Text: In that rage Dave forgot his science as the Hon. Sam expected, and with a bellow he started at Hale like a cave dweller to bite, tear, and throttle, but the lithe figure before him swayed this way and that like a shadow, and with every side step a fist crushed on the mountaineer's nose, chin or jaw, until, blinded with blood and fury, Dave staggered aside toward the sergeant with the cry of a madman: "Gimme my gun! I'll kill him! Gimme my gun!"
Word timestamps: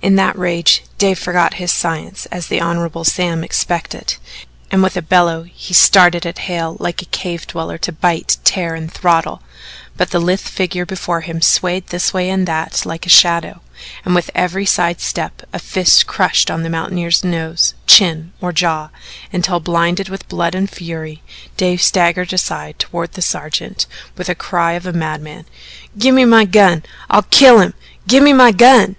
In 0.00 0.16
that 0.16 0.38
rage 0.38 0.84
Dave 0.96 1.18
forgot 1.18 1.52
his 1.60 1.70
science 1.70 2.24
as 2.32 2.46
the 2.46 2.62
Hon. 2.62 2.88
Sam 3.04 3.44
expected, 3.44 4.16
and 4.70 4.82
with 4.82 4.96
a 4.96 5.02
bellow 5.02 5.42
he 5.42 5.74
started 5.74 6.24
at 6.24 6.38
Hale 6.48 6.78
like 6.80 7.02
a 7.02 7.04
cave 7.04 7.46
dweller 7.46 7.76
to 7.76 7.92
bite, 7.92 8.38
tear, 8.42 8.74
and 8.74 8.90
throttle, 8.90 9.42
but 9.94 10.12
the 10.12 10.18
lithe 10.18 10.40
figure 10.40 10.86
before 10.86 11.20
him 11.20 11.42
swayed 11.42 11.88
this 11.88 12.14
way 12.14 12.30
and 12.30 12.48
that 12.48 12.86
like 12.86 13.04
a 13.04 13.10
shadow, 13.10 13.60
and 14.02 14.14
with 14.14 14.30
every 14.34 14.64
side 14.64 15.02
step 15.02 15.42
a 15.52 15.58
fist 15.58 16.06
crushed 16.06 16.50
on 16.50 16.62
the 16.62 16.70
mountaineer's 16.70 17.22
nose, 17.22 17.74
chin 17.86 18.32
or 18.40 18.52
jaw, 18.54 18.88
until, 19.30 19.60
blinded 19.60 20.08
with 20.08 20.26
blood 20.26 20.54
and 20.54 20.70
fury, 20.70 21.22
Dave 21.58 21.82
staggered 21.82 22.32
aside 22.32 22.78
toward 22.78 23.12
the 23.12 23.20
sergeant 23.20 23.84
with 24.16 24.28
the 24.28 24.34
cry 24.34 24.72
of 24.72 24.86
a 24.86 24.94
madman: 24.94 25.44
"Gimme 25.98 26.24
my 26.24 26.46
gun! 26.46 26.82
I'll 27.10 27.24
kill 27.24 27.60
him! 27.60 27.74
Gimme 28.08 28.32
my 28.32 28.52
gun!" 28.52 28.94